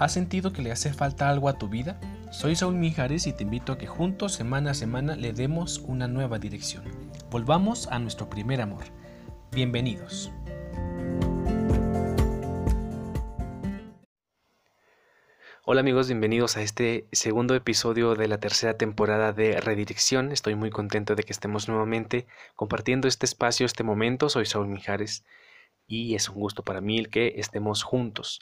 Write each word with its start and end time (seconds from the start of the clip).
¿Has 0.00 0.14
sentido 0.14 0.54
que 0.54 0.62
le 0.62 0.72
hace 0.72 0.94
falta 0.94 1.28
algo 1.28 1.50
a 1.50 1.58
tu 1.58 1.68
vida? 1.68 2.00
Soy 2.30 2.56
Saúl 2.56 2.74
Mijares 2.76 3.26
y 3.26 3.34
te 3.34 3.42
invito 3.42 3.72
a 3.72 3.76
que 3.76 3.86
juntos 3.86 4.32
semana 4.32 4.70
a 4.70 4.74
semana 4.74 5.14
le 5.14 5.34
demos 5.34 5.76
una 5.80 6.08
nueva 6.08 6.38
dirección. 6.38 6.84
Volvamos 7.30 7.86
a 7.86 7.98
nuestro 7.98 8.30
primer 8.30 8.62
amor. 8.62 8.84
Bienvenidos. 9.52 10.32
Hola 15.66 15.82
amigos, 15.82 16.06
bienvenidos 16.06 16.56
a 16.56 16.62
este 16.62 17.06
segundo 17.12 17.54
episodio 17.54 18.14
de 18.14 18.26
la 18.26 18.40
tercera 18.40 18.78
temporada 18.78 19.34
de 19.34 19.60
Redirección. 19.60 20.32
Estoy 20.32 20.54
muy 20.54 20.70
contento 20.70 21.14
de 21.14 21.24
que 21.24 21.32
estemos 21.34 21.68
nuevamente 21.68 22.26
compartiendo 22.56 23.06
este 23.06 23.26
espacio, 23.26 23.66
este 23.66 23.84
momento. 23.84 24.30
Soy 24.30 24.46
Saúl 24.46 24.68
Mijares 24.68 25.26
y 25.86 26.14
es 26.14 26.30
un 26.30 26.36
gusto 26.36 26.62
para 26.62 26.80
mí 26.80 26.98
el 26.98 27.10
que 27.10 27.34
estemos 27.36 27.82
juntos 27.82 28.40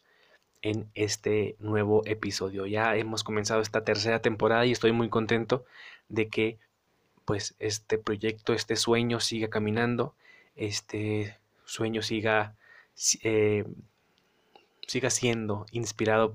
en 0.62 0.90
este 0.94 1.56
nuevo 1.58 2.02
episodio. 2.06 2.66
Ya 2.66 2.96
hemos 2.96 3.24
comenzado 3.24 3.60
esta 3.60 3.84
tercera 3.84 4.20
temporada 4.20 4.66
y 4.66 4.72
estoy 4.72 4.92
muy 4.92 5.08
contento 5.08 5.64
de 6.08 6.28
que 6.28 6.58
pues 7.24 7.54
este 7.58 7.98
proyecto, 7.98 8.54
este 8.54 8.76
sueño 8.76 9.20
siga 9.20 9.48
caminando, 9.48 10.14
este 10.56 11.36
sueño 11.64 12.02
siga, 12.02 12.56
eh, 13.22 13.64
siga 14.86 15.10
siendo 15.10 15.66
inspirado 15.70 16.34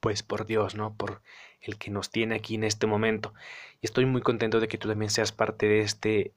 pues 0.00 0.22
por 0.22 0.44
Dios, 0.44 0.74
¿no? 0.74 0.94
Por 0.96 1.22
el 1.60 1.78
que 1.78 1.90
nos 1.90 2.10
tiene 2.10 2.34
aquí 2.34 2.56
en 2.56 2.64
este 2.64 2.86
momento. 2.86 3.32
Y 3.80 3.86
estoy 3.86 4.06
muy 4.06 4.22
contento 4.22 4.60
de 4.60 4.68
que 4.68 4.76
tú 4.76 4.88
también 4.88 5.10
seas 5.10 5.32
parte 5.32 5.66
de 5.66 5.80
este 5.80 6.32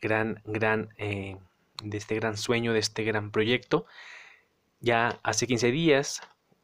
gran, 0.00 0.42
gran, 0.44 0.90
eh, 0.98 1.36
de 1.82 1.96
este 1.96 2.14
gran 2.16 2.36
sueño, 2.36 2.72
de 2.72 2.78
este 2.78 3.04
gran 3.04 3.30
proyecto. 3.30 3.86
Ya 4.80 5.18
hace 5.22 5.46
15 5.46 5.70
días 5.70 6.22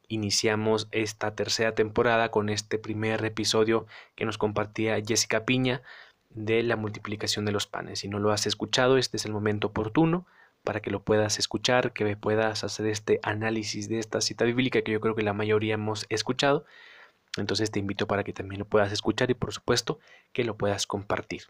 iniciamos 0.08 0.88
esta 0.92 1.34
tercera 1.34 1.74
temporada 1.74 2.30
con 2.30 2.48
este 2.48 2.78
primer 2.78 3.24
episodio 3.24 3.86
que 4.14 4.24
nos 4.24 4.38
compartía 4.38 5.00
Jessica 5.04 5.44
Piña 5.44 5.82
de 6.30 6.62
la 6.62 6.76
multiplicación 6.76 7.44
de 7.44 7.52
los 7.52 7.66
panes. 7.66 8.00
Si 8.00 8.08
no 8.08 8.18
lo 8.18 8.30
has 8.30 8.46
escuchado, 8.46 8.98
este 8.98 9.16
es 9.16 9.24
el 9.24 9.32
momento 9.32 9.68
oportuno 9.68 10.26
para 10.64 10.80
que 10.80 10.90
lo 10.90 11.02
puedas 11.02 11.38
escuchar, 11.38 11.92
que 11.92 12.16
puedas 12.16 12.64
hacer 12.64 12.86
este 12.86 13.20
análisis 13.22 13.88
de 13.88 13.98
esta 13.98 14.20
cita 14.20 14.44
bíblica 14.44 14.82
que 14.82 14.92
yo 14.92 15.00
creo 15.00 15.14
que 15.14 15.22
la 15.22 15.32
mayoría 15.32 15.74
hemos 15.74 16.06
escuchado. 16.08 16.64
Entonces 17.36 17.70
te 17.70 17.78
invito 17.78 18.06
para 18.06 18.24
que 18.24 18.32
también 18.32 18.58
lo 18.58 18.64
puedas 18.64 18.92
escuchar 18.92 19.30
y 19.30 19.34
por 19.34 19.52
supuesto 19.52 19.98
que 20.32 20.44
lo 20.44 20.56
puedas 20.56 20.86
compartir. 20.86 21.44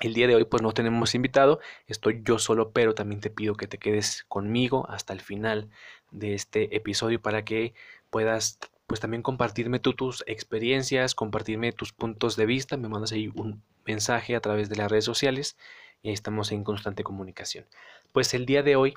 El 0.00 0.14
día 0.14 0.28
de 0.28 0.36
hoy 0.36 0.44
pues 0.44 0.62
no 0.62 0.72
tenemos 0.72 1.14
invitado, 1.14 1.58
estoy 1.86 2.22
yo 2.24 2.38
solo, 2.38 2.70
pero 2.70 2.94
también 2.94 3.20
te 3.20 3.30
pido 3.30 3.54
que 3.54 3.66
te 3.66 3.78
quedes 3.78 4.24
conmigo 4.28 4.88
hasta 4.88 5.12
el 5.12 5.20
final 5.20 5.70
de 6.10 6.34
este 6.34 6.76
episodio 6.76 7.20
para 7.20 7.44
que 7.44 7.74
puedas 8.10 8.58
pues 8.86 9.00
también 9.00 9.22
compartirme 9.22 9.80
tú 9.80 9.92
tus 9.92 10.24
experiencias, 10.26 11.14
compartirme 11.14 11.72
tus 11.72 11.92
puntos 11.92 12.36
de 12.36 12.46
vista, 12.46 12.76
me 12.78 12.88
mandas 12.88 13.12
ahí 13.12 13.30
un 13.34 13.62
mensaje 13.84 14.34
a 14.34 14.40
través 14.40 14.70
de 14.70 14.76
las 14.76 14.90
redes 14.90 15.04
sociales 15.04 15.58
y 16.02 16.10
estamos 16.10 16.52
en 16.52 16.64
constante 16.64 17.04
comunicación. 17.04 17.66
Pues 18.12 18.32
el 18.32 18.46
día 18.46 18.62
de 18.62 18.76
hoy 18.76 18.94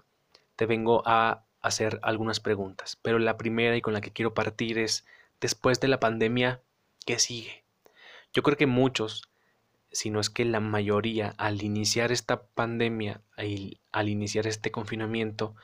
te 0.55 0.65
vengo 0.65 1.03
a 1.05 1.43
hacer 1.61 1.99
algunas 2.03 2.39
preguntas, 2.39 2.97
pero 3.01 3.19
la 3.19 3.37
primera 3.37 3.75
y 3.75 3.81
con 3.81 3.93
la 3.93 4.01
que 4.01 4.11
quiero 4.11 4.33
partir 4.33 4.77
es, 4.77 5.05
después 5.41 5.81
de 5.81 5.89
la 5.89 5.99
pandemia, 5.99 6.61
¿qué 7.05 7.19
sigue? 7.19 7.65
Yo 8.33 8.43
creo 8.43 8.55
que 8.55 8.67
muchos 8.67 9.31
sino 9.91 10.19
es 10.19 10.29
que 10.29 10.45
la 10.45 10.59
mayoría 10.59 11.33
al 11.37 11.63
iniciar 11.63 12.11
esta 12.11 12.43
pandemia, 12.43 13.21
al 13.91 14.09
iniciar 14.09 14.47
este 14.47 14.71
confinamiento, 14.71 15.55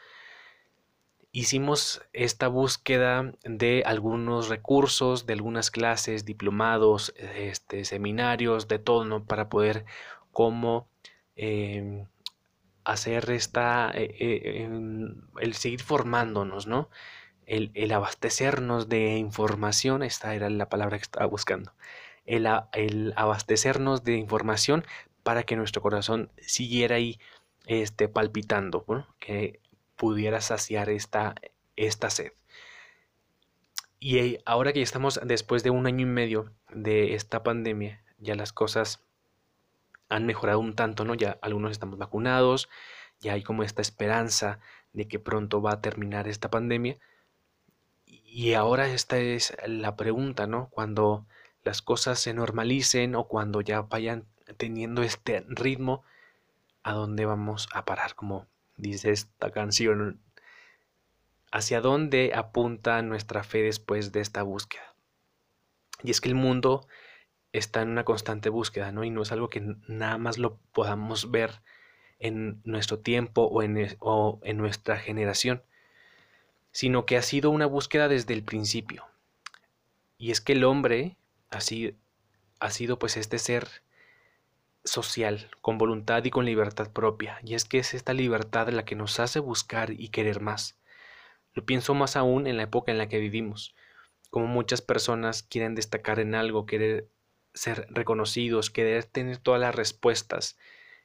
hicimos 1.31 2.01
esta 2.13 2.47
búsqueda 2.47 3.33
de 3.43 3.83
algunos 3.85 4.49
recursos, 4.49 5.25
de 5.25 5.33
algunas 5.33 5.71
clases, 5.71 6.25
diplomados, 6.25 7.13
este, 7.35 7.85
seminarios, 7.85 8.67
de 8.67 8.79
todo, 8.79 9.05
¿no? 9.05 9.25
Para 9.25 9.49
poder 9.49 9.85
cómo 10.31 10.87
em, 11.35 12.07
hacer 12.83 13.29
esta, 13.31 13.91
eh, 13.93 14.15
eh, 14.19 14.69
el 15.41 15.53
seguir 15.53 15.81
formándonos, 15.81 16.67
¿no? 16.67 16.89
El, 17.45 17.71
el 17.75 17.91
abastecernos 17.93 18.89
de 18.89 19.17
información, 19.17 20.03
esta 20.03 20.35
era 20.35 20.49
la 20.49 20.69
palabra 20.69 20.97
que 20.97 21.03
estaba 21.03 21.25
buscando 21.27 21.73
el, 22.27 23.13
abastecernos 23.15 24.03
de 24.03 24.17
información 24.17 24.85
para 25.23 25.43
que 25.43 25.55
nuestro 25.55 25.81
corazón 25.81 26.29
siguiera 26.39 26.97
ahí 26.97 27.19
este, 27.65 28.07
palpitando, 28.07 28.85
que 29.19 29.59
pudiera 29.97 30.41
saciar 30.41 30.89
esta, 30.89 31.35
esta 31.75 32.09
sed. 32.09 32.31
Y 33.99 34.37
ahora 34.45 34.73
que 34.73 34.79
ya 34.79 34.83
estamos 34.83 35.19
después 35.23 35.63
de 35.63 35.71
un 35.71 35.87
año 35.87 36.03
y 36.03 36.09
medio 36.09 36.53
de 36.71 37.15
esta 37.15 37.43
pandemia, 37.43 38.03
ya 38.19 38.35
las 38.35 38.53
cosas 38.53 39.03
han 40.09 40.25
mejorado 40.25 40.59
un 40.59 40.75
tanto, 40.75 41.03
¿no? 41.03 41.15
Ya 41.15 41.37
algunos 41.41 41.71
estamos 41.71 41.97
vacunados, 41.97 42.69
ya 43.19 43.33
hay 43.33 43.43
como 43.43 43.63
esta 43.63 43.81
esperanza 43.81 44.59
de 44.93 45.07
que 45.07 45.19
pronto 45.19 45.61
va 45.61 45.73
a 45.73 45.81
terminar 45.81 46.27
esta 46.27 46.49
pandemia. 46.49 46.97
Y 48.05 48.53
ahora 48.53 48.87
esta 48.87 49.17
es 49.17 49.55
la 49.65 49.95
pregunta, 49.95 50.47
¿no? 50.47 50.69
Cuando 50.69 51.25
las 51.63 51.81
cosas 51.81 52.19
se 52.19 52.33
normalicen 52.33 53.15
o 53.15 53.27
cuando 53.27 53.61
ya 53.61 53.81
vayan 53.81 54.25
teniendo 54.57 55.01
este 55.01 55.43
ritmo, 55.47 56.03
¿a 56.83 56.93
dónde 56.93 57.25
vamos 57.25 57.67
a 57.73 57.83
parar? 57.83 58.15
Como 58.15 58.47
dice 58.77 59.11
esta 59.11 59.51
canción, 59.51 60.21
¿hacia 61.51 61.81
dónde 61.81 62.33
apunta 62.33 63.01
nuestra 63.01 63.43
fe 63.43 63.63
después 63.63 64.11
de 64.11 64.21
esta 64.21 64.43
búsqueda? 64.43 64.95
Y 66.03 66.11
es 66.11 66.21
que 66.21 66.29
el 66.29 66.35
mundo 66.35 66.87
está 67.51 67.81
en 67.81 67.89
una 67.89 68.05
constante 68.05 68.49
búsqueda, 68.49 68.91
¿no? 68.91 69.03
Y 69.03 69.09
no 69.09 69.23
es 69.23 69.31
algo 69.31 69.49
que 69.49 69.61
nada 69.87 70.17
más 70.17 70.37
lo 70.37 70.57
podamos 70.73 71.31
ver 71.31 71.61
en 72.19 72.61
nuestro 72.63 72.99
tiempo 72.99 73.43
o 73.43 73.63
en, 73.63 73.97
o 73.99 74.39
en 74.43 74.57
nuestra 74.57 74.97
generación, 74.97 75.63
sino 76.71 77.05
que 77.05 77.17
ha 77.17 77.21
sido 77.21 77.49
una 77.49 77.65
búsqueda 77.65 78.07
desde 78.07 78.33
el 78.33 78.43
principio. 78.43 79.05
Y 80.17 80.31
es 80.31 80.41
que 80.41 80.53
el 80.53 80.63
hombre 80.63 81.17
así 81.49 81.95
ha 82.59 82.69
sido 82.69 82.99
pues 82.99 83.17
este 83.17 83.39
ser 83.39 83.67
social, 84.87 85.49
con 85.61 85.77
voluntad 85.77 86.23
y 86.23 86.29
con 86.31 86.45
libertad 86.45 86.91
propia, 86.91 87.39
y 87.43 87.53
es 87.53 87.65
que 87.65 87.79
es 87.79 87.93
esta 87.93 88.13
libertad 88.13 88.69
la 88.69 88.85
que 88.85 88.95
nos 88.95 89.19
hace 89.19 89.39
buscar 89.39 89.91
y 89.91 90.09
querer 90.09 90.41
más. 90.41 90.79
Lo 91.53 91.65
pienso 91.65 91.93
más 91.93 92.15
aún 92.15 92.47
en 92.47 92.57
la 92.57 92.63
época 92.63 92.91
en 92.91 92.97
la 92.97 93.07
que 93.09 93.19
vivimos, 93.19 93.75
como 94.29 94.47
muchas 94.47 94.81
personas 94.81 95.43
quieren 95.43 95.75
destacar 95.75 96.19
en 96.19 96.35
algo, 96.35 96.65
querer 96.65 97.09
ser 97.53 97.87
reconocidos, 97.89 98.69
querer 98.69 99.05
tener 99.05 99.37
todas 99.37 99.61
las 99.61 99.75
respuestas, 99.75 100.57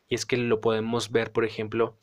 y 0.08 0.14
es 0.14 0.26
que 0.26 0.36
lo 0.36 0.60
podemos 0.60 1.10
ver, 1.10 1.32
por 1.32 1.44
ejemplo, 1.44 1.98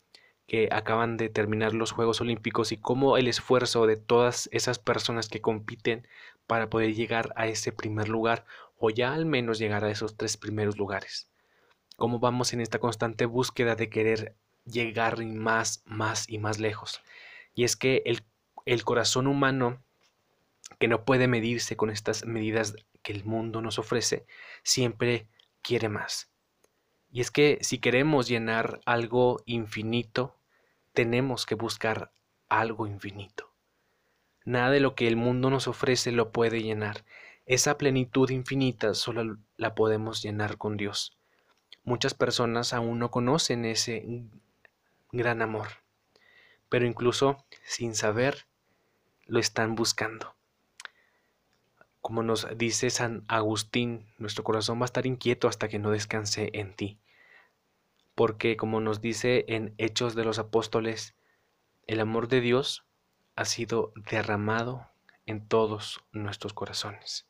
que 0.46 0.68
acaban 0.72 1.16
de 1.16 1.28
terminar 1.28 1.74
los 1.74 1.92
Juegos 1.92 2.20
Olímpicos 2.20 2.72
y 2.72 2.76
cómo 2.76 3.16
el 3.16 3.28
esfuerzo 3.28 3.86
de 3.86 3.96
todas 3.96 4.48
esas 4.52 4.80
personas 4.80 5.28
que 5.28 5.40
compiten 5.40 6.08
para 6.48 6.68
poder 6.68 6.94
llegar 6.94 7.32
a 7.36 7.46
ese 7.46 7.70
primer 7.70 8.08
lugar 8.08 8.44
o 8.76 8.90
ya 8.90 9.12
al 9.12 9.26
menos 9.26 9.60
llegar 9.60 9.84
a 9.84 9.90
esos 9.92 10.16
tres 10.16 10.36
primeros 10.36 10.76
lugares. 10.76 11.29
Cómo 12.00 12.18
vamos 12.18 12.54
en 12.54 12.62
esta 12.62 12.78
constante 12.78 13.26
búsqueda 13.26 13.76
de 13.76 13.90
querer 13.90 14.34
llegar 14.64 15.22
más, 15.22 15.82
más 15.84 16.26
y 16.30 16.38
más 16.38 16.58
lejos. 16.58 17.02
Y 17.54 17.64
es 17.64 17.76
que 17.76 18.02
el, 18.64 18.84
corazón 18.84 19.26
humano, 19.26 19.82
que 20.78 20.88
no 20.88 21.04
puede 21.04 21.28
medirse 21.28 21.76
con 21.76 21.90
estas 21.90 22.24
medidas 22.24 22.74
que 23.02 23.12
el 23.12 23.26
mundo 23.26 23.60
nos 23.60 23.78
ofrece, 23.78 24.24
siempre 24.62 25.28
quiere 25.60 25.90
más. 25.90 26.30
Y 27.12 27.20
es 27.20 27.30
que 27.30 27.58
si 27.60 27.76
queremos 27.76 28.28
llenar 28.28 28.80
algo 28.86 29.42
infinito, 29.44 30.38
tenemos 30.94 31.44
que 31.44 31.54
buscar 31.54 32.14
algo 32.48 32.86
infinito. 32.86 33.52
Nada 34.46 34.70
de 34.70 34.80
lo 34.80 34.94
que 34.94 35.06
el 35.06 35.16
mundo 35.16 35.50
nos 35.50 35.68
ofrece 35.68 36.12
lo 36.12 36.32
puede 36.32 36.62
llenar. 36.62 37.04
Esa 37.44 37.76
plenitud 37.76 38.30
infinita 38.30 38.94
solo 38.94 39.36
la 39.58 39.74
podemos 39.74 40.22
llenar 40.22 40.56
con 40.56 40.78
Dios. 40.78 41.19
Muchas 41.84 42.14
personas 42.14 42.72
aún 42.72 42.98
no 42.98 43.10
conocen 43.10 43.64
ese 43.64 44.24
gran 45.12 45.42
amor, 45.42 45.68
pero 46.68 46.86
incluso 46.86 47.44
sin 47.64 47.94
saber 47.94 48.46
lo 49.26 49.38
están 49.38 49.74
buscando. 49.74 50.34
Como 52.00 52.22
nos 52.22 52.46
dice 52.56 52.90
San 52.90 53.24
Agustín, 53.28 54.06
nuestro 54.18 54.44
corazón 54.44 54.78
va 54.78 54.84
a 54.84 54.86
estar 54.86 55.06
inquieto 55.06 55.48
hasta 55.48 55.68
que 55.68 55.78
no 55.78 55.90
descanse 55.90 56.50
en 56.54 56.74
ti 56.74 56.98
porque 58.20 58.58
como 58.58 58.82
nos 58.82 59.00
dice 59.00 59.46
en 59.48 59.74
Hechos 59.78 60.14
de 60.14 60.26
los 60.26 60.38
Apóstoles, 60.38 61.14
el 61.86 62.00
amor 62.00 62.28
de 62.28 62.42
Dios 62.42 62.84
ha 63.34 63.46
sido 63.46 63.94
derramado 64.10 64.90
en 65.24 65.48
todos 65.48 66.04
nuestros 66.12 66.52
corazones. 66.52 67.26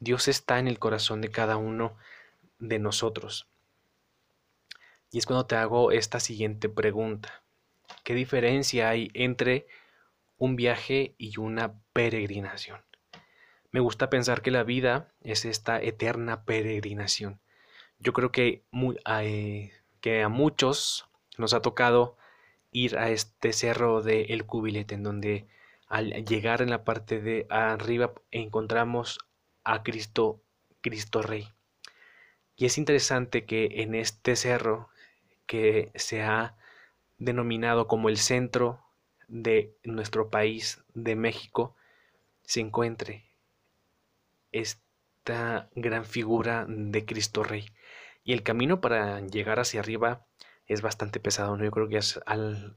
Dios 0.00 0.28
está 0.28 0.58
en 0.58 0.68
el 0.68 0.78
corazón 0.78 1.22
de 1.22 1.30
cada 1.30 1.56
uno 1.56 1.96
de 2.58 2.78
nosotros. 2.78 3.48
Y 5.12 5.18
es 5.18 5.26
cuando 5.26 5.46
te 5.46 5.54
hago 5.54 5.92
esta 5.92 6.18
siguiente 6.18 6.68
pregunta. 6.68 7.44
¿Qué 8.02 8.14
diferencia 8.14 8.88
hay 8.88 9.10
entre 9.14 9.68
un 10.42 10.56
viaje 10.56 11.14
y 11.18 11.38
una 11.38 11.80
peregrinación. 11.92 12.80
Me 13.70 13.78
gusta 13.78 14.10
pensar 14.10 14.42
que 14.42 14.50
la 14.50 14.64
vida 14.64 15.14
es 15.20 15.44
esta 15.44 15.80
eterna 15.80 16.44
peregrinación. 16.44 17.40
Yo 18.00 18.12
creo 18.12 18.32
que, 18.32 18.64
eh, 19.22 19.72
que 20.00 20.22
a 20.24 20.28
muchos 20.28 21.08
nos 21.38 21.54
ha 21.54 21.62
tocado 21.62 22.16
ir 22.72 22.98
a 22.98 23.10
este 23.10 23.52
cerro 23.52 24.02
de 24.02 24.22
El 24.30 24.44
Cubilete, 24.44 24.96
en 24.96 25.04
donde 25.04 25.46
al 25.86 26.10
llegar 26.24 26.60
en 26.60 26.70
la 26.70 26.82
parte 26.82 27.20
de 27.20 27.46
arriba 27.48 28.12
encontramos 28.32 29.20
a 29.62 29.84
Cristo, 29.84 30.42
Cristo 30.80 31.22
Rey. 31.22 31.48
Y 32.56 32.66
es 32.66 32.78
interesante 32.78 33.44
que 33.44 33.68
en 33.82 33.94
este 33.94 34.34
cerro 34.34 34.88
que 35.52 35.92
se 35.96 36.22
ha 36.22 36.56
denominado 37.18 37.86
como 37.86 38.08
el 38.08 38.16
centro 38.16 38.80
de 39.28 39.76
nuestro 39.84 40.30
país, 40.30 40.82
de 40.94 41.14
México, 41.14 41.76
se 42.42 42.60
encuentre 42.60 43.26
esta 44.50 45.68
gran 45.74 46.06
figura 46.06 46.64
de 46.66 47.04
Cristo 47.04 47.42
Rey. 47.42 47.66
Y 48.24 48.32
el 48.32 48.42
camino 48.42 48.80
para 48.80 49.20
llegar 49.20 49.60
hacia 49.60 49.80
arriba 49.80 50.24
es 50.68 50.80
bastante 50.80 51.20
pesado, 51.20 51.54
¿no? 51.58 51.64
Yo 51.64 51.70
creo 51.70 51.90
que 51.90 51.98
es 51.98 52.18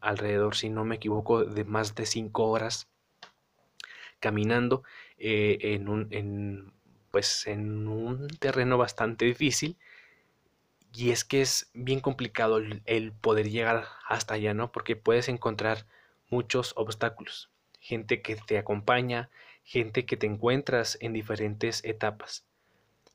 alrededor, 0.02 0.58
si 0.58 0.70
no 0.70 0.84
me 0.84 0.96
equivoco, 0.96 1.46
de 1.46 1.64
más 1.64 1.96
de 1.96 2.06
cinco 2.06 2.50
horas 2.50 2.90
caminando 4.20 4.84
eh, 5.18 5.60
en, 5.62 5.88
un, 5.88 6.08
en, 6.12 6.74
pues, 7.12 7.48
en 7.48 7.88
un 7.88 8.28
terreno 8.28 8.78
bastante 8.78 9.24
difícil. 9.24 9.78
Y 10.98 11.12
es 11.12 11.26
que 11.26 11.42
es 11.42 11.70
bien 11.74 12.00
complicado 12.00 12.58
el, 12.58 13.12
poder 13.12 13.50
llegar 13.50 13.86
hasta 14.08 14.36
allá, 14.36 14.54
¿no? 14.54 14.72
Porque 14.72 14.96
puedes 14.96 15.28
encontrar 15.28 15.86
muchos 16.30 16.72
obstáculos. 16.78 17.52
Gente 17.82 18.22
que 18.22 18.38
te 18.38 18.58
acompaña, 18.58 19.30
gente 19.66 20.06
que 20.06 20.16
te 20.16 20.26
encuentras 20.26 20.98
en 21.02 21.12
diferentes 21.12 21.84
etapas. 21.84 22.46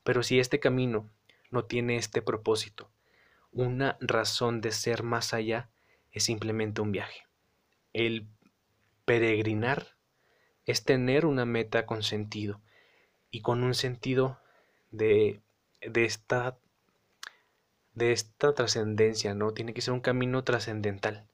Pero 0.03 0.21
si 0.21 0.39
este 0.39 0.59
camino 0.59 1.09
no 1.49 1.65
tiene 1.65 1.95
este 1.95 2.21
propósito, 2.21 2.91
una 3.51 3.97
razón 3.99 4.61
de 4.61 4.71
ser 4.71 5.01
más 5.01 5.33
allá, 5.33 5.71
es 6.11 6.23
simplemente 6.23 6.81
un 6.81 6.91
viaje. 6.91 7.25
El 7.93 8.27
peregrinar 9.05 9.87
es 10.67 10.83
tener 10.83 11.25
una 11.25 11.45
meta 11.45 11.87
con 11.87 12.03
sentido 12.03 12.61
y 13.31 13.41
con 13.41 13.63
un 13.63 13.73
sentido 13.73 14.39
de, 14.91 15.41
de 15.81 16.05
esta 16.05 16.59
de 17.93 18.11
esta 18.11 18.53
trascendencia, 18.53 19.33
¿no? 19.33 19.51
Tiene 19.51 19.73
que 19.73 19.81
ser 19.81 19.93
un 19.93 19.99
camino 19.99 20.43
trascendental. 20.43 21.27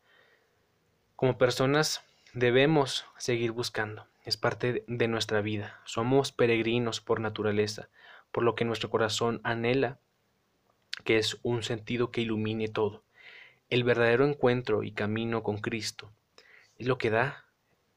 Como 1.15 1.37
personas 1.37 2.03
debemos 2.33 3.05
seguir 3.17 3.51
buscando 3.51 4.07
es 4.23 4.35
parte 4.35 4.83
de 4.87 5.07
nuestra 5.07 5.41
vida. 5.41 5.79
Somos 5.85 6.33
peregrinos 6.33 6.99
por 6.99 7.21
naturaleza, 7.21 7.89
por 8.31 8.43
lo 8.43 8.55
que 8.55 8.65
nuestro 8.65 8.89
corazón 8.89 9.39
anhela, 9.43 9.99
que 11.05 11.17
es 11.17 11.39
un 11.43 11.63
sentido 11.63 12.11
que 12.11 12.21
ilumine 12.21 12.67
todo. 12.67 13.03
El 13.69 13.83
verdadero 13.85 14.25
encuentro 14.25 14.83
y 14.83 14.91
camino 14.91 15.43
con 15.43 15.59
Cristo 15.59 16.11
es 16.77 16.87
lo 16.87 16.97
que 16.97 17.09
da, 17.09 17.45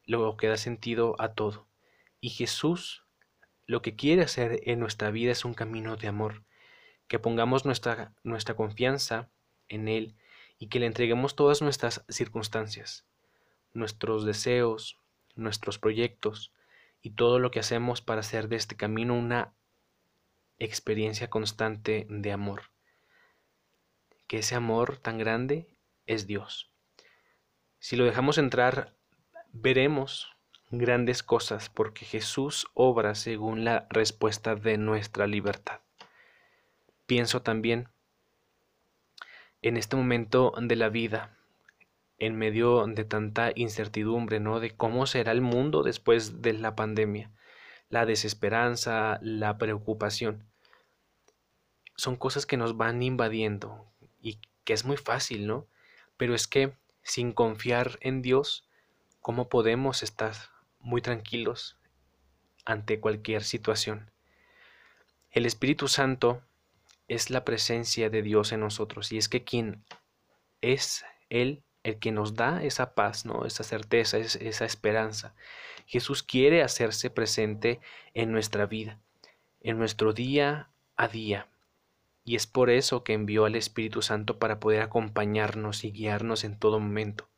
lo 0.06 0.36
que 0.36 0.46
da 0.46 0.56
sentido 0.56 1.16
a 1.18 1.32
todo. 1.34 1.66
Y 2.20 2.30
Jesús 2.30 3.02
lo 3.70 3.82
que 3.82 3.94
quiere 3.94 4.22
hacer 4.22 4.60
en 4.64 4.80
nuestra 4.80 5.12
vida 5.12 5.30
es 5.30 5.44
un 5.44 5.54
camino 5.54 5.96
de 5.96 6.08
amor, 6.08 6.42
que 7.10 7.18
pongamos 7.18 7.64
nuestra, 7.64 8.14
nuestra 8.22 8.54
confianza 8.54 9.28
en 9.68 9.88
Él 9.88 10.14
y 10.60 10.68
que 10.68 10.78
le 10.78 10.86
entreguemos 10.86 11.34
todas 11.34 11.60
nuestras 11.60 12.04
circunstancias, 12.08 13.04
nuestros 13.74 14.24
deseos, 14.24 14.96
nuestros 15.34 15.80
proyectos 15.80 16.52
y 17.02 17.10
todo 17.10 17.40
lo 17.40 17.50
que 17.50 17.58
hacemos 17.58 18.00
para 18.00 18.20
hacer 18.20 18.46
de 18.46 18.54
este 18.54 18.76
camino 18.76 19.18
una 19.18 19.52
experiencia 20.60 21.28
constante 21.28 22.06
de 22.08 22.30
amor. 22.30 22.70
Que 24.28 24.38
ese 24.38 24.54
amor 24.54 24.96
tan 24.96 25.18
grande 25.18 25.66
es 26.06 26.28
Dios. 26.28 26.70
Si 27.80 27.96
lo 27.96 28.04
dejamos 28.04 28.38
entrar, 28.38 28.94
veremos 29.52 30.28
grandes 30.70 31.24
cosas 31.24 31.70
porque 31.70 32.06
Jesús 32.06 32.68
obra 32.74 33.16
según 33.16 33.64
la 33.64 33.88
respuesta 33.90 34.54
de 34.54 34.78
nuestra 34.78 35.26
libertad. 35.26 35.80
Pienso 37.10 37.42
también 37.42 37.88
en 39.62 39.76
este 39.76 39.96
momento 39.96 40.52
de 40.62 40.76
la 40.76 40.90
vida 40.90 41.36
en 42.18 42.36
medio 42.36 42.86
de 42.86 43.04
tanta 43.04 43.50
incertidumbre, 43.56 44.38
¿no? 44.38 44.60
De 44.60 44.70
cómo 44.76 45.08
será 45.08 45.32
el 45.32 45.40
mundo 45.40 45.82
después 45.82 46.40
de 46.40 46.52
la 46.52 46.76
pandemia, 46.76 47.32
la 47.88 48.06
desesperanza, 48.06 49.18
la 49.22 49.58
preocupación. 49.58 50.46
Son 51.96 52.14
cosas 52.14 52.46
que 52.46 52.56
nos 52.56 52.76
van 52.76 53.02
invadiendo 53.02 53.90
y 54.22 54.38
que 54.62 54.72
es 54.72 54.84
muy 54.84 54.96
fácil, 54.96 55.48
¿no? 55.48 55.66
Pero 56.16 56.36
es 56.36 56.46
que 56.46 56.74
sin 57.02 57.32
confiar 57.32 57.98
en 58.02 58.22
Dios, 58.22 58.68
¿cómo 59.20 59.48
podemos 59.48 60.04
estar 60.04 60.34
muy 60.78 61.02
tranquilos 61.02 61.76
ante 62.64 63.00
cualquier 63.00 63.42
situación? 63.42 64.12
El 65.32 65.44
Espíritu 65.44 65.88
Santo 65.88 66.44
es 67.10 67.28
la 67.28 67.44
presencia 67.44 68.08
de 68.08 68.22
Dios 68.22 68.52
en 68.52 68.60
nosotros 68.60 69.10
y 69.10 69.18
es 69.18 69.28
que 69.28 69.42
quien 69.42 69.84
es 70.60 71.04
Él 71.28 71.64
el 71.82 71.98
que 71.98 72.12
nos 72.12 72.34
da 72.34 72.62
esa 72.62 72.94
paz, 72.94 73.26
¿no? 73.26 73.46
esa 73.46 73.64
certeza, 73.64 74.18
esa 74.18 74.64
esperanza. 74.64 75.34
Jesús 75.86 76.22
quiere 76.22 76.62
hacerse 76.62 77.10
presente 77.10 77.80
en 78.14 78.30
nuestra 78.30 78.66
vida, 78.66 79.00
en 79.60 79.76
nuestro 79.76 80.12
día 80.12 80.70
a 80.96 81.08
día. 81.08 81.48
Y 82.22 82.36
es 82.36 82.46
por 82.46 82.70
eso 82.70 83.02
que 83.02 83.14
envió 83.14 83.44
al 83.44 83.56
Espíritu 83.56 84.02
Santo 84.02 84.38
para 84.38 84.60
poder 84.60 84.82
acompañarnos 84.82 85.82
y 85.82 85.90
guiarnos 85.90 86.44
en 86.44 86.58
todo 86.58 86.78
momento. 86.78 87.28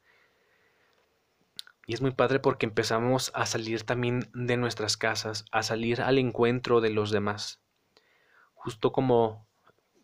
Y 1.87 1.95
es 1.95 2.03
muy 2.03 2.11
padre 2.11 2.41
porque 2.41 2.67
empezamos 2.67 3.31
a 3.35 3.47
salir 3.47 3.85
también 3.85 4.29
de 4.35 4.59
nuestras 4.59 4.99
casas, 4.99 5.47
a 5.51 5.63
salir 5.63 6.03
al 6.03 6.19
encuentro 6.19 6.83
de 6.83 6.91
los 6.91 7.11
demás. 7.11 7.63
Justo 8.53 8.93
como 8.93 9.47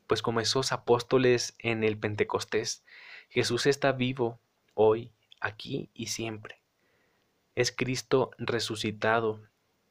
pues 0.08 0.22
como 0.22 0.40
esos 0.40 0.72
apóstoles 0.72 1.54
en 1.58 1.84
el 1.84 1.96
Pentecostés 1.96 2.82
Jesús 3.30 3.66
está 3.66 3.92
vivo 3.92 4.40
hoy, 4.74 5.12
aquí 5.40 5.90
y 5.92 6.06
siempre. 6.06 6.60
Es 7.54 7.72
Cristo 7.72 8.30
resucitado 8.38 9.42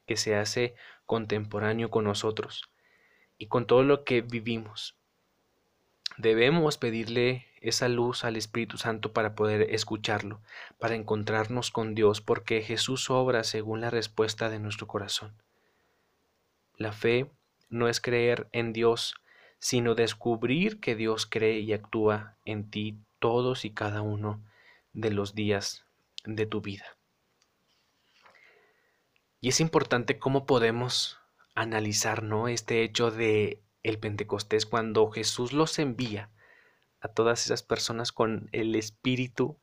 que 0.07 0.17
se 0.17 0.35
hace 0.35 0.75
contemporáneo 1.05 1.91
con 1.91 2.03
nosotros 2.03 2.69
y 3.37 3.47
con 3.47 3.67
todo 3.67 3.83
lo 3.83 4.03
que 4.03 4.21
vivimos. 4.21 4.95
Debemos 6.17 6.77
pedirle 6.77 7.45
esa 7.61 7.89
luz 7.89 8.23
al 8.23 8.37
Espíritu 8.37 8.77
Santo 8.77 9.13
para 9.13 9.35
poder 9.35 9.73
escucharlo, 9.73 10.41
para 10.79 10.95
encontrarnos 10.95 11.69
con 11.69 11.93
Dios, 11.93 12.21
porque 12.21 12.61
Jesús 12.61 13.09
obra 13.11 13.43
según 13.43 13.81
la 13.81 13.91
respuesta 13.91 14.49
de 14.49 14.59
nuestro 14.59 14.87
corazón. 14.87 15.33
La 16.75 16.91
fe 16.91 17.29
no 17.69 17.87
es 17.87 18.01
creer 18.01 18.47
en 18.51 18.73
Dios, 18.73 19.15
sino 19.59 19.95
descubrir 19.95 20.79
que 20.79 20.95
Dios 20.95 21.25
cree 21.25 21.59
y 21.59 21.73
actúa 21.73 22.37
en 22.45 22.69
ti 22.69 22.99
todos 23.19 23.65
y 23.65 23.71
cada 23.71 24.01
uno 24.01 24.43
de 24.93 25.11
los 25.11 25.35
días 25.35 25.85
de 26.25 26.45
tu 26.45 26.61
vida. 26.61 26.85
Y 29.39 29.49
es 29.49 29.59
importante 29.59 30.19
cómo 30.19 30.45
podemos 30.45 31.19
analizar 31.55 32.23
¿no? 32.23 32.47
este 32.47 32.83
hecho 32.83 33.11
de 33.11 33.61
el 33.83 33.99
Pentecostés 33.99 34.65
cuando 34.65 35.09
Jesús 35.09 35.53
los 35.53 35.79
envía 35.79 36.29
a 36.99 37.07
todas 37.07 37.45
esas 37.45 37.63
personas 37.63 38.11
con 38.11 38.49
el 38.51 38.75
Espíritu, 38.75 39.59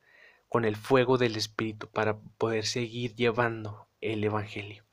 con 0.47 0.65
el 0.65 0.75
fuego 0.75 1.17
del 1.17 1.35
Espíritu 1.35 1.89
para 1.89 2.17
poder 2.37 2.65
seguir 2.65 3.15
llevando 3.15 3.87
el 4.01 4.23
Evangelio. 4.23 4.84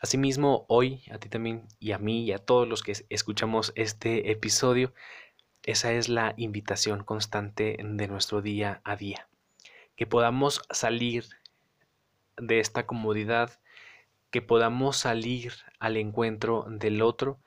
Asimismo, 0.00 0.66
hoy 0.68 1.02
a 1.10 1.18
ti 1.18 1.28
también 1.28 1.66
y 1.78 1.92
a 1.92 1.98
mí 1.98 2.24
y 2.24 2.32
a 2.32 2.38
todos 2.38 2.68
los 2.68 2.82
que 2.82 2.92
escuchamos 3.08 3.72
este 3.76 4.30
episodio, 4.30 4.92
esa 5.62 5.92
es 5.92 6.08
la 6.08 6.34
invitación 6.36 7.02
constante 7.02 7.78
de 7.82 8.06
nuestro 8.06 8.42
día 8.42 8.80
a 8.84 8.96
día. 8.96 9.28
Que 9.96 10.06
podamos 10.06 10.62
salir 10.70 11.24
de 12.36 12.60
esta 12.60 12.86
comodidad, 12.86 13.58
que 14.30 14.42
podamos 14.42 14.98
salir 14.98 15.54
al 15.78 15.96
encuentro 15.96 16.66
del 16.68 17.00
otro 17.00 17.38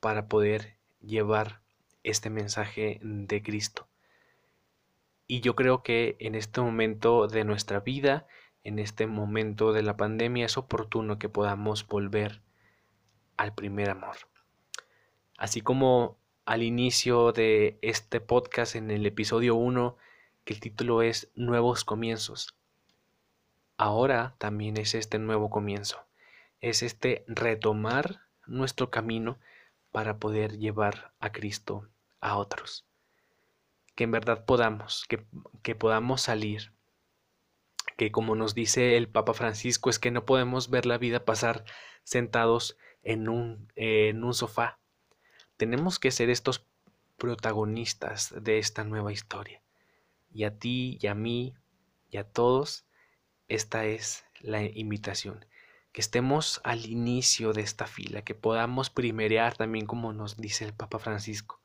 para 0.00 0.28
poder 0.28 0.76
llevar 1.00 1.60
este 2.02 2.30
mensaje 2.30 3.00
de 3.02 3.42
Cristo. 3.42 3.86
Y 5.26 5.40
yo 5.42 5.54
creo 5.54 5.82
que 5.82 6.16
en 6.20 6.34
este 6.34 6.62
momento 6.62 7.26
de 7.26 7.44
nuestra 7.44 7.80
vida, 7.80 8.26
en 8.64 8.78
este 8.78 9.06
momento 9.06 9.72
de 9.72 9.82
la 9.82 9.96
pandemia, 9.96 10.46
es 10.46 10.58
oportuno 10.58 11.18
que 11.18 11.28
podamos 11.28 11.86
volver 11.86 12.42
al 13.36 13.54
primer 13.54 13.90
amor. 13.90 14.16
Así 15.36 15.60
como 15.60 16.18
al 16.44 16.62
inicio 16.62 17.32
de 17.32 17.78
este 17.82 18.20
podcast 18.20 18.74
en 18.74 18.90
el 18.90 19.06
episodio 19.06 19.54
1, 19.54 19.96
que 20.44 20.54
el 20.54 20.60
título 20.60 21.02
es 21.02 21.30
Nuevos 21.34 21.84
Comienzos. 21.84 22.56
ahora 23.76 24.34
también 24.38 24.76
es 24.76 24.94
este 24.94 25.18
nuevo 25.18 25.50
comienzo, 25.50 26.04
es 26.60 26.82
este 26.82 27.24
retomar 27.28 28.22
nuestro 28.46 28.90
camino 28.90 29.38
para 29.92 30.16
poder 30.18 30.58
llevar 30.58 31.12
a 31.20 31.30
Cristo 31.32 31.86
a 32.20 32.36
otros. 32.36 32.84
Que 33.94 34.04
en 34.04 34.10
verdad 34.10 34.44
podamos, 34.44 35.04
que, 35.08 35.24
que 35.62 35.74
podamos 35.74 36.22
salir 36.22 36.72
que 37.98 38.12
como 38.12 38.36
nos 38.36 38.54
dice 38.54 38.96
el 38.96 39.08
Papa 39.08 39.34
Francisco, 39.34 39.90
es 39.90 39.98
que 39.98 40.12
no 40.12 40.24
podemos 40.24 40.70
ver 40.70 40.86
la 40.86 40.98
vida 40.98 41.24
pasar 41.24 41.64
sentados 42.04 42.78
en 43.02 43.28
un, 43.28 43.72
en 43.74 44.22
un 44.22 44.34
sofá. 44.34 44.78
Tenemos 45.56 45.98
que 45.98 46.12
ser 46.12 46.30
estos 46.30 46.64
protagonistas 47.16 48.32
de 48.40 48.58
esta 48.58 48.84
nueva 48.84 49.12
historia. 49.12 49.62
Y 50.32 50.44
a 50.44 50.56
ti 50.56 50.96
y 51.02 51.08
a 51.08 51.16
mí 51.16 51.56
y 52.08 52.18
a 52.18 52.24
todos, 52.24 52.86
esta 53.48 53.84
es 53.84 54.24
la 54.38 54.62
invitación. 54.62 55.44
Que 55.90 56.00
estemos 56.00 56.60
al 56.62 56.86
inicio 56.86 57.52
de 57.52 57.62
esta 57.62 57.88
fila, 57.88 58.22
que 58.22 58.36
podamos 58.36 58.90
primerear 58.90 59.56
también 59.56 59.86
como 59.86 60.12
nos 60.12 60.36
dice 60.36 60.64
el 60.64 60.72
Papa 60.72 61.00
Francisco, 61.00 61.60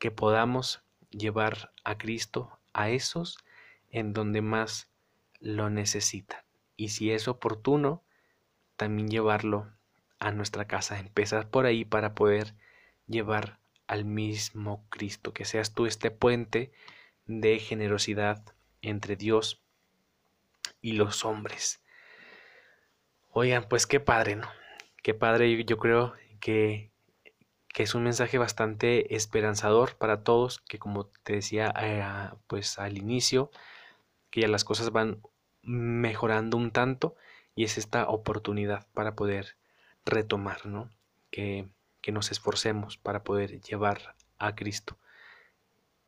que 0.00 0.10
podamos 0.10 0.82
llevar 1.10 1.72
a 1.84 1.98
Cristo 1.98 2.58
a 2.72 2.90
esos 2.90 3.38
en 3.90 4.12
donde 4.12 4.42
más 4.42 4.91
lo 5.42 5.68
necesitan. 5.68 6.40
Y 6.76 6.88
si 6.88 7.10
es 7.10 7.28
oportuno, 7.28 8.02
también 8.76 9.08
llevarlo 9.08 9.68
a 10.18 10.30
nuestra 10.30 10.66
casa. 10.66 10.98
Empezar 10.98 11.50
por 11.50 11.66
ahí 11.66 11.84
para 11.84 12.14
poder 12.14 12.54
llevar 13.06 13.58
al 13.86 14.04
mismo 14.04 14.86
Cristo. 14.88 15.34
Que 15.34 15.44
seas 15.44 15.74
tú 15.74 15.86
este 15.86 16.10
puente 16.10 16.72
de 17.26 17.58
generosidad 17.58 18.42
entre 18.80 19.16
Dios 19.16 19.62
y 20.80 20.92
los 20.92 21.24
hombres. 21.24 21.82
Oigan, 23.30 23.66
pues 23.68 23.86
qué 23.86 24.00
padre, 24.00 24.36
¿no? 24.36 24.48
Qué 25.02 25.14
padre, 25.14 25.64
yo 25.64 25.78
creo 25.78 26.14
que, 26.40 26.90
que 27.68 27.82
es 27.82 27.94
un 27.94 28.04
mensaje 28.04 28.38
bastante 28.38 29.14
esperanzador 29.16 29.96
para 29.96 30.22
todos, 30.22 30.60
que 30.60 30.78
como 30.78 31.06
te 31.06 31.34
decía 31.34 31.72
eh, 31.80 32.04
pues 32.46 32.78
al 32.78 32.98
inicio, 32.98 33.50
que 34.30 34.42
ya 34.42 34.48
las 34.48 34.64
cosas 34.64 34.90
van 34.90 35.20
mejorando 35.62 36.56
un 36.56 36.70
tanto 36.70 37.16
y 37.54 37.64
es 37.64 37.78
esta 37.78 38.08
oportunidad 38.08 38.86
para 38.94 39.14
poder 39.14 39.56
retomar, 40.04 40.66
¿no? 40.66 40.90
Que, 41.30 41.68
que 42.00 42.12
nos 42.12 42.30
esforcemos 42.30 42.98
para 42.98 43.22
poder 43.24 43.60
llevar 43.60 44.14
a 44.38 44.54
Cristo 44.54 44.98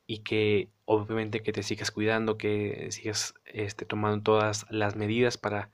y 0.07 0.19
que 0.19 0.69
obviamente 0.85 1.43
que 1.43 1.53
te 1.53 1.63
sigas 1.63 1.91
cuidando, 1.91 2.37
que 2.37 2.89
sigas 2.91 3.35
este, 3.47 3.87
tomando 3.87 4.23
todas 4.23 4.67
las 4.71 4.97
medidas 4.97 5.39
para 5.39 5.71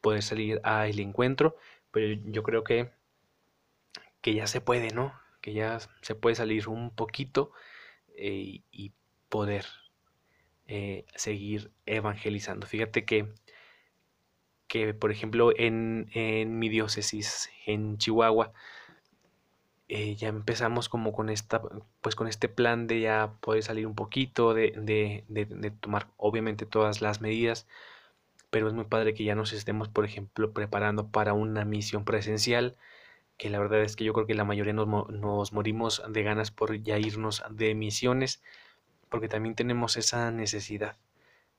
poder 0.00 0.22
salir 0.22 0.60
al 0.64 0.98
encuentro, 0.98 1.56
pero 1.92 2.20
yo 2.24 2.42
creo 2.42 2.64
que, 2.64 2.90
que 4.20 4.34
ya 4.34 4.46
se 4.46 4.60
puede, 4.60 4.90
¿no? 4.92 5.14
Que 5.40 5.52
ya 5.52 5.78
se 6.02 6.14
puede 6.14 6.34
salir 6.36 6.68
un 6.68 6.90
poquito 6.90 7.52
eh, 8.16 8.62
y 8.72 8.92
poder 9.28 9.66
eh, 10.72 11.04
seguir 11.16 11.72
evangelizando. 11.84 12.64
Fíjate 12.64 13.04
que, 13.04 13.26
que 14.68 14.94
por 14.94 15.10
ejemplo, 15.10 15.52
en, 15.56 16.06
mi 16.60 16.68
diócesis, 16.68 17.50
en 17.66 17.98
Chihuahua, 17.98 18.52
eh, 19.88 20.14
ya 20.14 20.28
empezamos 20.28 20.88
como 20.88 21.12
con 21.12 21.28
esta, 21.28 21.60
pues 22.00 22.14
con 22.14 22.28
este 22.28 22.48
plan 22.48 22.86
de 22.86 23.00
ya 23.00 23.32
poder 23.40 23.64
salir 23.64 23.84
un 23.84 23.96
poquito, 23.96 24.54
de, 24.54 24.72
de, 25.26 25.70
tomar 25.80 26.06
obviamente 26.16 26.66
todas 26.66 27.02
las 27.02 27.20
medidas, 27.20 27.66
pero 28.50 28.68
es 28.68 28.72
muy 28.72 28.84
padre 28.84 29.12
que 29.12 29.24
ya 29.24 29.34
nos 29.34 29.52
estemos, 29.52 29.88
por 29.88 30.04
ejemplo, 30.04 30.52
preparando 30.52 31.08
para 31.08 31.32
una 31.32 31.64
misión 31.64 32.04
presencial, 32.04 32.76
que 33.38 33.50
la 33.50 33.58
verdad 33.58 33.82
es 33.82 33.96
que 33.96 34.04
yo 34.04 34.12
creo 34.12 34.28
que 34.28 34.34
la 34.34 34.44
mayoría 34.44 34.72
nos, 34.72 34.86
nos 35.10 35.52
morimos 35.52 36.00
de 36.08 36.22
ganas 36.22 36.52
por 36.52 36.80
ya 36.80 36.96
irnos 36.96 37.42
de 37.50 37.74
misiones, 37.74 38.40
porque 39.10 39.28
también 39.28 39.54
tenemos 39.54 39.96
esa 39.96 40.30
necesidad, 40.30 40.96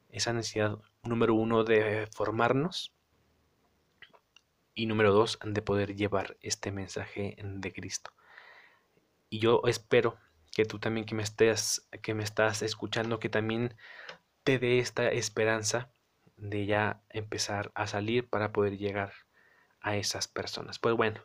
esa 0.09 0.33
necesidad 0.33 0.79
número 1.03 1.35
uno 1.35 1.63
de 1.63 2.07
formarnos 2.15 2.95
y 4.73 4.87
número 4.87 5.11
dos 5.11 5.37
de 5.43 5.61
poder 5.61 5.95
llevar 5.95 6.37
este 6.41 6.71
mensaje 6.71 7.35
de 7.43 7.73
Cristo. 7.73 8.11
Y 9.29 9.39
yo 9.39 9.61
espero 9.65 10.17
que 10.51 10.65
tú 10.65 10.79
también 10.79 11.05
que 11.05 11.15
me 11.15 11.23
estés, 11.23 11.87
que 12.01 12.13
me 12.13 12.23
estás 12.23 12.61
escuchando, 12.61 13.19
que 13.19 13.29
también 13.29 13.75
te 14.43 14.59
dé 14.59 14.79
esta 14.79 15.09
esperanza 15.09 15.91
de 16.37 16.65
ya 16.65 17.03
empezar 17.09 17.71
a 17.75 17.85
salir 17.87 18.27
para 18.27 18.51
poder 18.51 18.77
llegar 18.77 19.13
a 19.81 19.95
esas 19.95 20.27
personas. 20.27 20.79
Pues 20.79 20.95
bueno, 20.95 21.21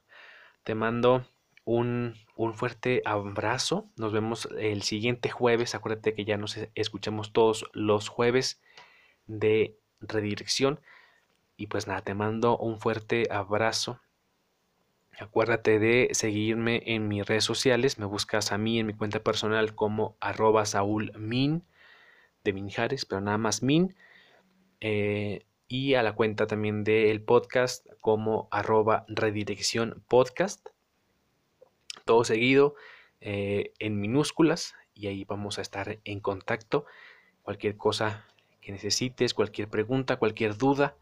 te 0.64 0.74
mando 0.74 1.26
un, 1.66 2.14
fuerte 2.54 3.02
abrazo. 3.04 3.90
Nos 3.96 4.12
vemos 4.12 4.48
el 4.58 4.82
siguiente 4.82 5.28
jueves. 5.28 5.74
Acuérdate 5.74 6.14
que 6.14 6.24
ya 6.24 6.38
nos 6.38 6.56
escuchamos 6.74 7.32
todos 7.32 7.66
los 7.74 8.08
jueves 8.08 8.62
de 9.26 9.76
redirección. 10.00 10.80
Y 11.56 11.66
pues 11.66 11.86
nada, 11.86 12.02
te 12.02 12.14
mando 12.14 12.56
un 12.56 12.78
fuerte 12.80 13.26
abrazo. 13.30 14.00
Acuérdate 15.18 15.78
de 15.78 16.10
seguirme 16.12 16.82
en 16.86 17.08
mis 17.08 17.26
redes 17.26 17.44
sociales. 17.44 17.98
Me 17.98 18.06
buscas 18.06 18.52
a 18.52 18.58
mí 18.58 18.78
en 18.78 18.86
mi 18.86 18.94
cuenta 18.94 19.20
personal 19.22 19.74
como 19.74 20.16
arroba 20.20 20.66
Saúl 20.66 21.12
Min 21.18 21.64
de 22.44 22.52
Minjares, 22.52 23.06
pero 23.06 23.20
nada 23.20 23.38
más 23.38 23.62
Min. 23.62 23.96
Eh, 24.80 25.46
y 25.66 25.94
a 25.94 26.04
la 26.04 26.14
cuenta 26.14 26.46
también 26.46 26.84
del 26.84 27.22
podcast 27.22 27.86
como 28.00 28.46
arroba 28.52 29.04
redirección 29.08 30.04
podcast 30.06 30.68
todo 32.06 32.24
seguido 32.24 32.74
eh, 33.20 33.72
en 33.78 34.00
minúsculas 34.00 34.74
y 34.94 35.08
ahí 35.08 35.24
vamos 35.24 35.58
a 35.58 35.62
estar 35.62 35.98
en 36.04 36.20
contacto. 36.20 36.86
Cualquier 37.42 37.76
cosa 37.76 38.26
que 38.62 38.72
necesites, 38.72 39.34
cualquier 39.34 39.68
pregunta, 39.68 40.16
cualquier 40.16 40.56
duda, 40.56 40.96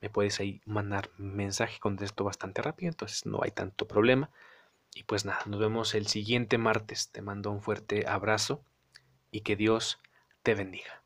me 0.00 0.10
puedes 0.10 0.40
ahí 0.40 0.60
mandar 0.64 1.10
mensaje, 1.18 1.78
contesto 1.78 2.24
bastante 2.24 2.62
rápido, 2.62 2.90
entonces 2.90 3.26
no 3.26 3.40
hay 3.42 3.50
tanto 3.50 3.86
problema. 3.86 4.30
Y 4.94 5.04
pues 5.04 5.24
nada, 5.24 5.42
nos 5.46 5.60
vemos 5.60 5.94
el 5.94 6.06
siguiente 6.06 6.58
martes. 6.58 7.10
Te 7.10 7.22
mando 7.22 7.50
un 7.50 7.60
fuerte 7.60 8.06
abrazo 8.06 8.62
y 9.30 9.42
que 9.42 9.56
Dios 9.56 9.98
te 10.42 10.54
bendiga. 10.54 11.05